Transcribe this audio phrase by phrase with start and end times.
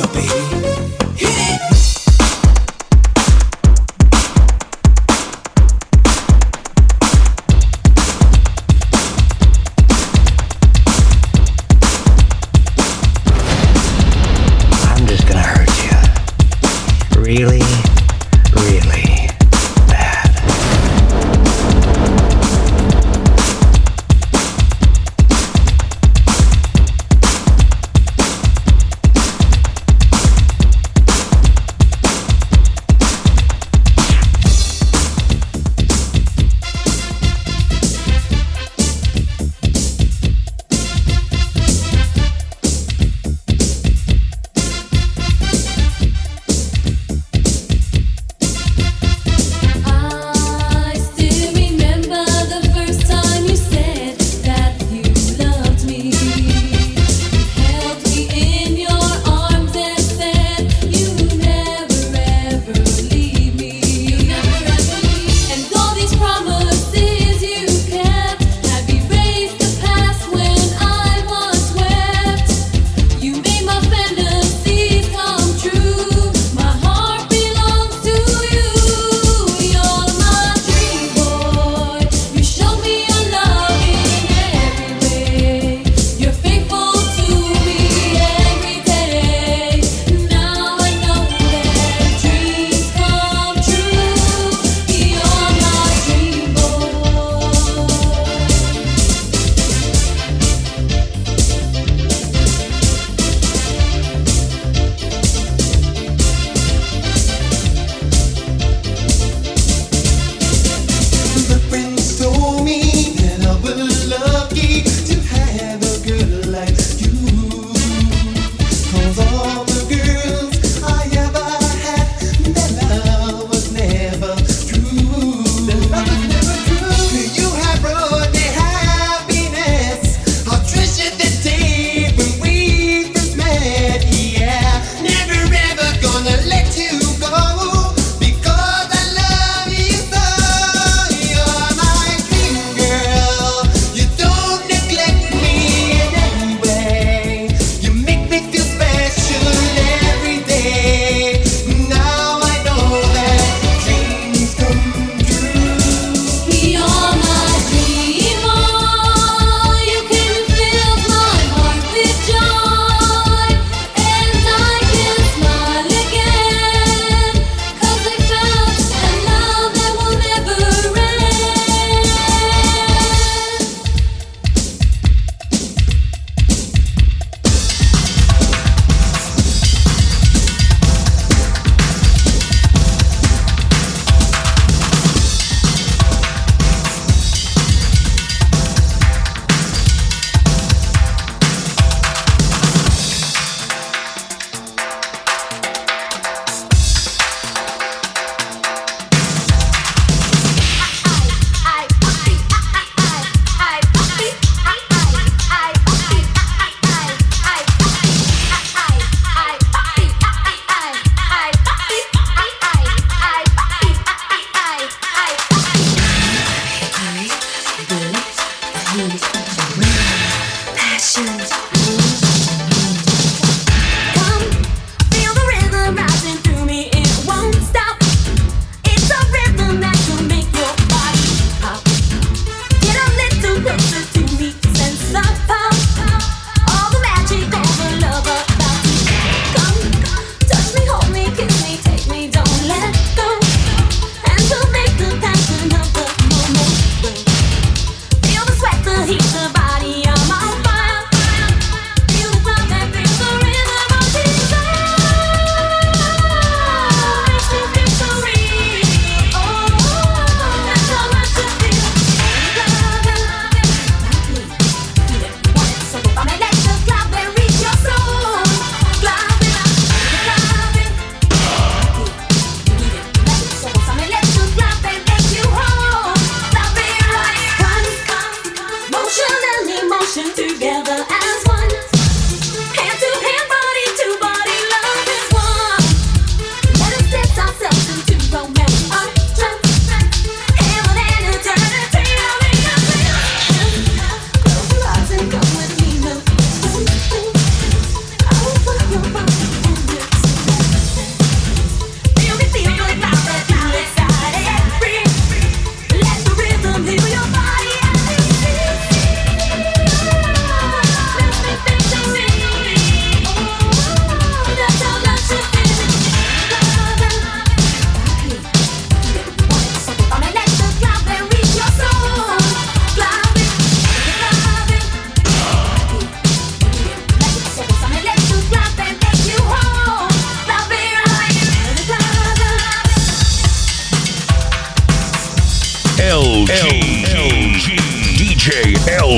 [0.00, 0.41] baby.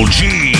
[0.09, 0.54] G.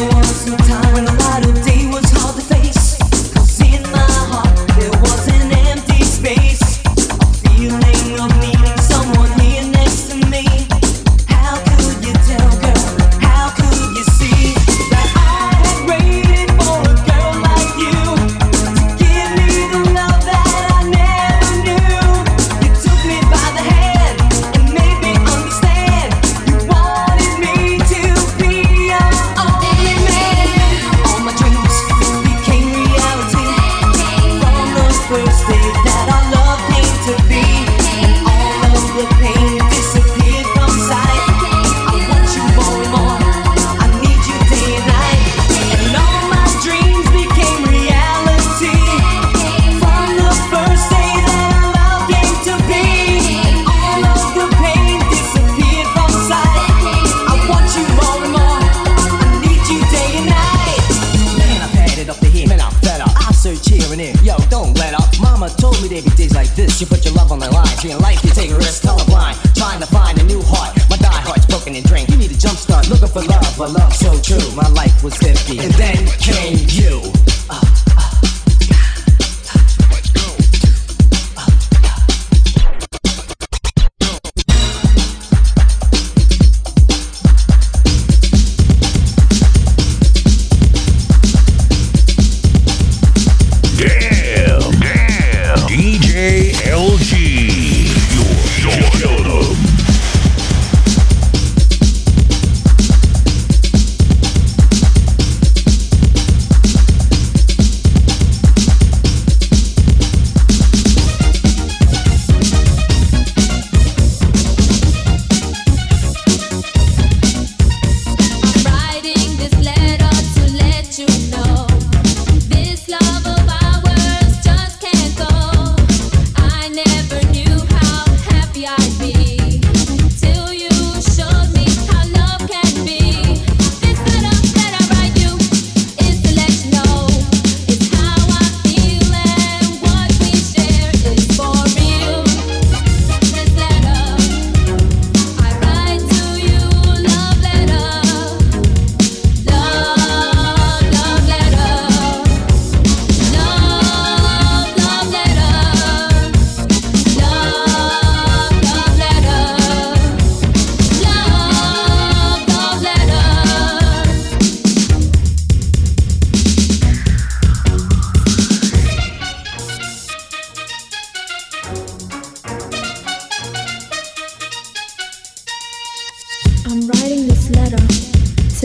[0.00, 2.01] Once was no time when a light of day was.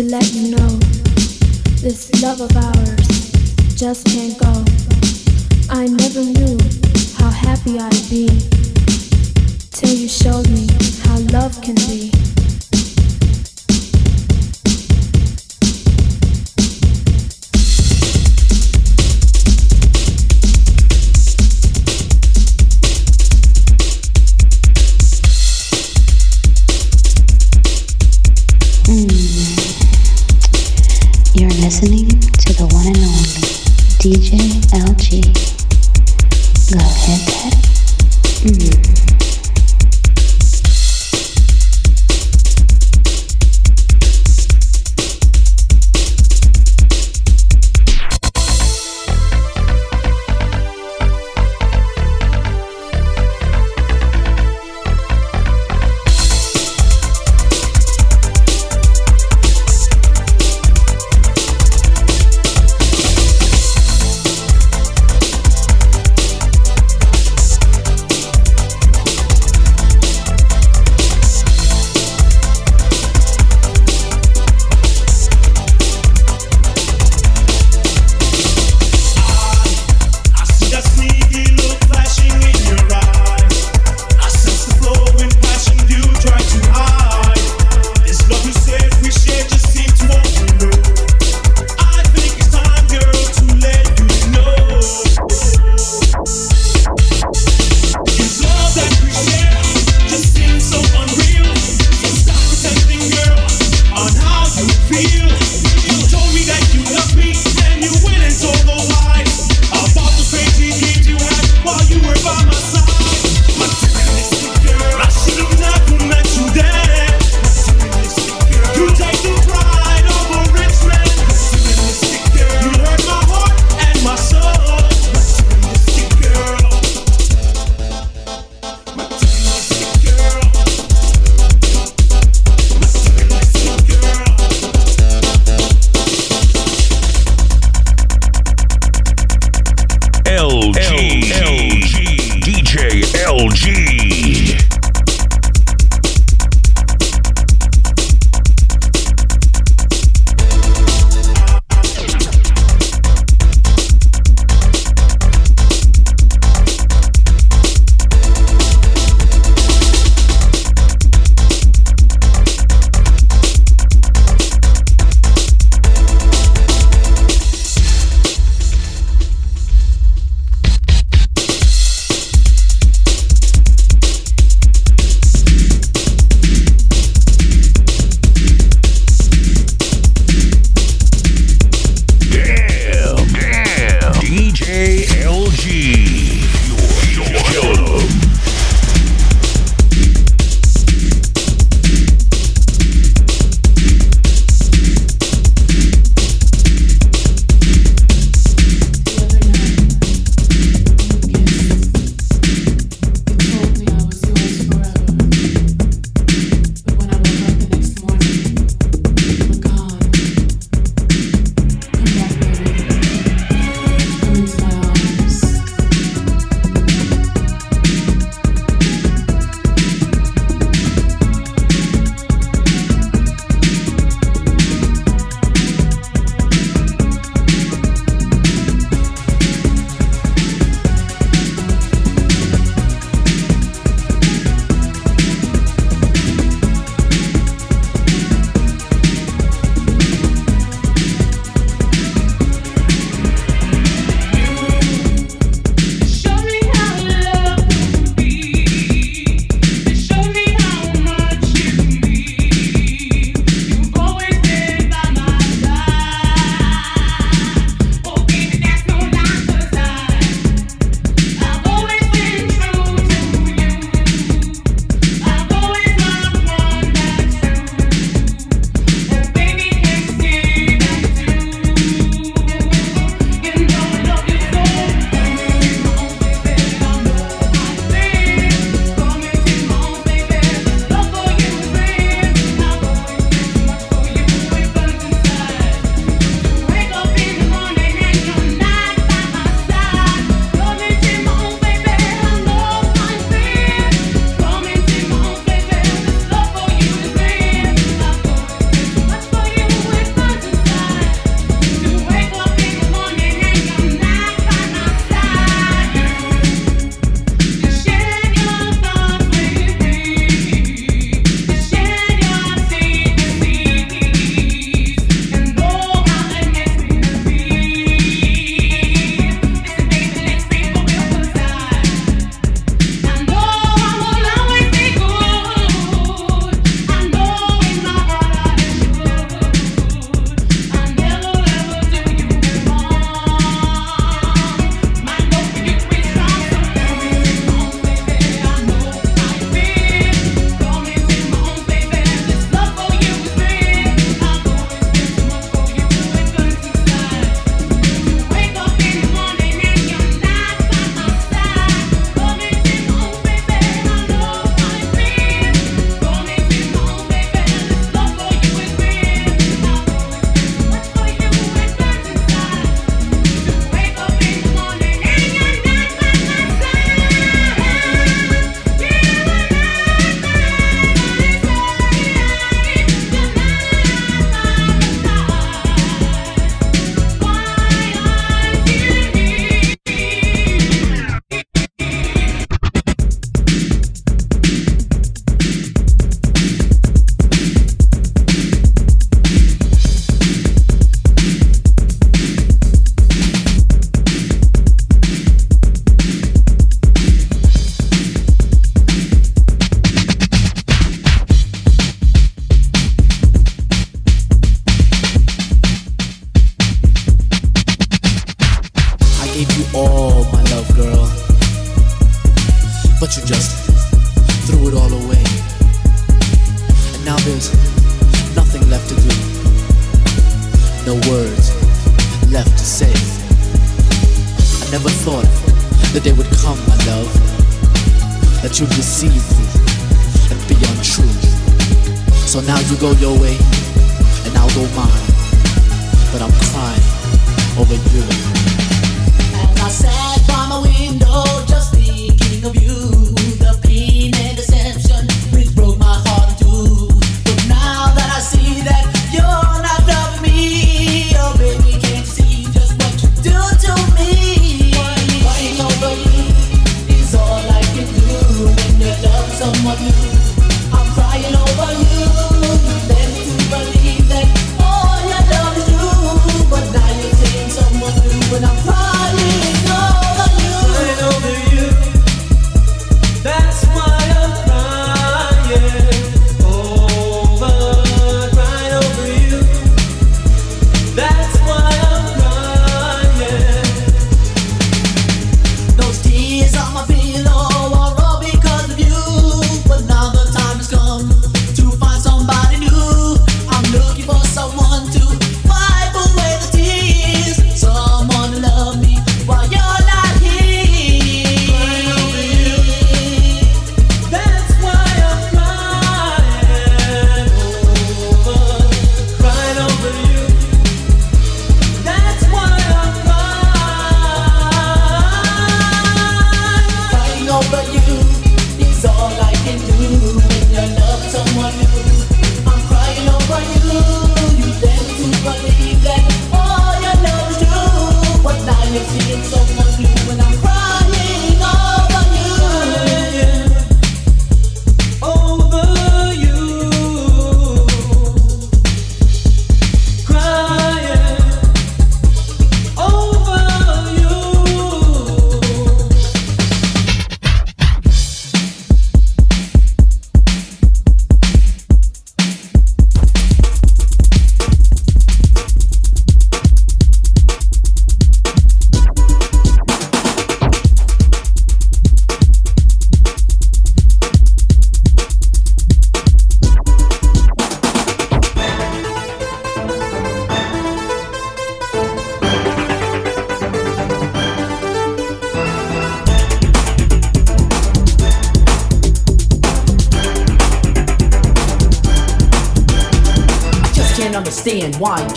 [0.07, 0.67] let you know
[1.81, 4.63] this love of ours just can't go.
[5.69, 6.57] I never knew
[7.17, 8.27] how happy I'd be
[9.71, 10.67] till you showed me
[11.03, 12.06] how love can be.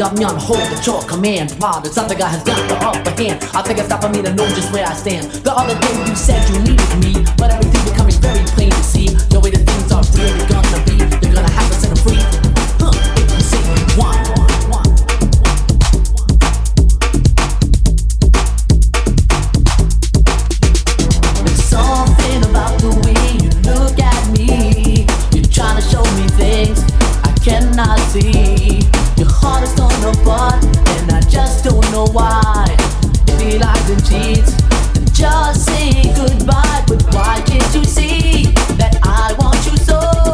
[0.00, 3.22] Understand why Damyan hold the chore command While this other guy has got the upper
[3.22, 5.30] hand I think it's time for me to know just where I stand.
[5.30, 9.08] The other day you said you needed me But everything becoming very plain to see.
[9.30, 11.29] The way that things are really gonna be
[27.40, 28.80] I cannot see.
[29.16, 32.66] Your heart is torn apart, and I just don't know why.
[33.28, 34.52] If he lies and cheats,
[34.92, 36.84] then just say goodbye.
[36.86, 40.29] But why can't you see that I want you so?